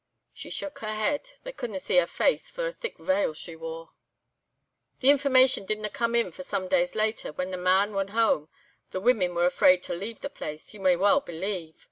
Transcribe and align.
She 0.33 0.49
shook 0.49 0.79
her 0.79 0.95
head; 0.95 1.29
they 1.43 1.51
couldna 1.51 1.77
see 1.79 1.97
her 1.97 2.07
face 2.07 2.49
for 2.49 2.65
a 2.65 2.71
thick 2.71 2.97
veil 2.97 3.33
she 3.35 3.55
wore. 3.55 3.91
"This 4.99 5.11
information 5.11 5.63
didna 5.63 5.91
come 5.91 6.15
in 6.15 6.31
for 6.31 6.41
some 6.41 6.67
days 6.67 6.95
later, 6.95 7.31
when 7.33 7.51
the 7.51 7.57
man 7.57 7.93
won 7.93 8.07
hame; 8.07 8.49
the 8.89 8.99
women 8.99 9.35
were 9.35 9.45
afraid 9.45 9.83
to 9.83 9.93
leave 9.93 10.21
the 10.21 10.29
place, 10.31 10.73
ye 10.73 10.79
may 10.79 10.95
weel 10.95 11.19
believe. 11.19 11.75